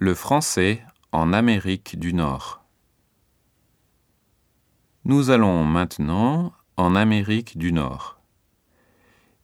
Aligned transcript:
Le 0.00 0.12
français 0.12 0.84
en 1.12 1.32
Amérique 1.32 1.96
du 2.00 2.14
Nord. 2.14 2.64
Nous 5.04 5.30
allons 5.30 5.62
maintenant 5.62 6.52
en 6.76 6.96
Amérique 6.96 7.56
du 7.56 7.72
Nord. 7.72 8.20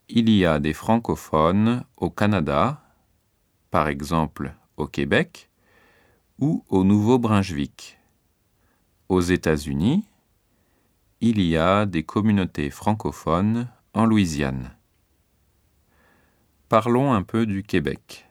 Il 0.08 0.28
y 0.28 0.44
a 0.44 0.58
des 0.58 0.72
francophones 0.72 1.84
au 1.96 2.10
Canada, 2.10 2.82
par 3.70 3.86
exemple 3.86 4.52
au 4.76 4.88
Québec, 4.88 5.50
ou 6.40 6.64
au 6.68 6.82
Nouveau-Brunswick. 6.82 8.00
Aux 9.08 9.20
États-Unis, 9.20 10.04
il 11.20 11.40
y 11.40 11.56
a 11.56 11.86
des 11.86 12.02
communautés 12.02 12.70
francophones 12.70 13.68
en 13.94 14.04
Louisiane. 14.04 14.72
Parlons 16.68 17.12
un 17.12 17.22
peu 17.22 17.46
du 17.46 17.62
Québec. 17.62 18.28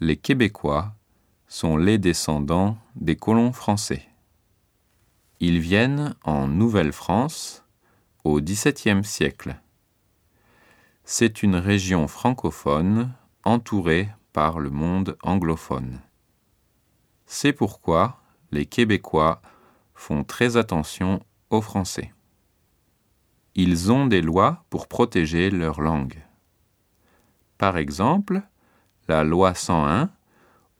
Les 0.00 0.18
Québécois 0.18 0.94
sont 1.54 1.76
les 1.76 1.98
descendants 1.98 2.76
des 2.96 3.14
colons 3.14 3.52
français. 3.52 4.08
Ils 5.38 5.60
viennent 5.60 6.16
en 6.24 6.48
Nouvelle-France 6.48 7.64
au 8.24 8.40
XVIIe 8.40 9.04
siècle. 9.04 9.60
C'est 11.04 11.44
une 11.44 11.54
région 11.54 12.08
francophone 12.08 13.14
entourée 13.44 14.08
par 14.32 14.58
le 14.58 14.70
monde 14.70 15.16
anglophone. 15.22 16.00
C'est 17.24 17.52
pourquoi 17.52 18.20
les 18.50 18.66
Québécois 18.66 19.40
font 19.94 20.24
très 20.24 20.56
attention 20.56 21.22
aux 21.50 21.62
Français. 21.62 22.12
Ils 23.54 23.92
ont 23.92 24.06
des 24.06 24.22
lois 24.22 24.64
pour 24.70 24.88
protéger 24.88 25.50
leur 25.50 25.80
langue. 25.80 26.20
Par 27.58 27.76
exemple, 27.76 28.42
la 29.06 29.22
loi 29.22 29.54
101 29.54 30.10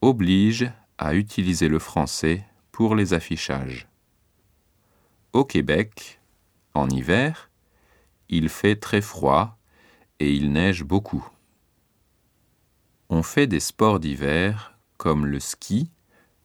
oblige 0.04 0.70
à 0.98 1.14
utiliser 1.14 1.68
le 1.68 1.78
français 1.78 2.44
pour 2.72 2.94
les 2.94 3.14
affichages. 3.14 3.88
Au 5.33 5.44
Québec, 5.44 6.20
en 6.74 6.88
hiver, 6.91 7.50
il 8.28 8.48
fait 8.48 8.77
très 8.77 9.00
froid 9.00 9.56
et 10.20 10.32
il 10.32 10.52
neige 10.52 10.84
beaucoup. 10.84 11.27
On 13.08 13.22
fait 13.22 13.47
des 13.47 13.60
sports 13.60 13.98
d'hiver 13.98 14.78
comme 14.98 15.25
le 15.27 15.41
ski, 15.41 15.91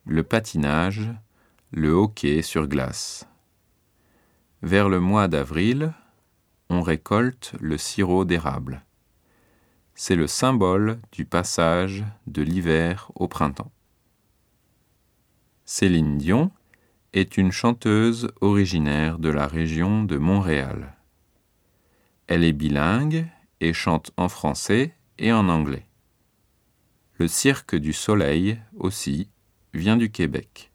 le 0.06 0.24
patinage, 0.24 1.10
le 1.72 1.92
hockey 1.92 2.42
sur 2.42 2.68
glace. 2.68 3.28
Vers 4.62 4.88
le 4.88 5.00
mois 5.00 5.28
d'avril, 5.28 5.94
on 6.70 6.82
récolte 6.82 7.54
le 7.60 7.78
sirop 7.78 8.26
d'érable 8.26 8.84
c'est 10.02 10.16
le 10.16 10.28
symbole 10.28 11.02
du 11.12 11.26
passage 11.26 12.06
de 12.26 12.42
l'hiver 12.42 13.12
au 13.16 13.28
printemps. 13.28 13.74
Céline 15.66 16.18
Dion 16.18 16.52
est 17.12 17.36
une 17.36 17.52
chanteuse 17.52 18.32
originaire 18.40 19.20
de 19.20 19.28
la 19.28 19.46
région 19.46 20.06
de 20.06 20.16
Montréal. 20.16 20.96
Elle 22.28 22.46
est 22.46 22.54
bilingue 22.54 23.28
et 23.60 23.74
chante 23.74 24.12
en 24.16 24.30
français 24.30 24.96
et 25.18 25.34
en 25.34 25.50
anglais. 25.50 25.86
Le 27.18 27.28
Cirque 27.28 27.76
du 27.76 27.92
Soleil 27.92 28.58
aussi 28.78 29.28
vient 29.74 29.98
du 29.98 30.12
Québec. 30.12 30.69